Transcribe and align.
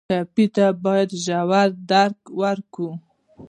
ټپي 0.09 0.45
ته 0.55 0.65
باید 0.85 1.09
ژور 1.23 1.69
درک 1.91 2.19
ورکړو. 2.41 2.91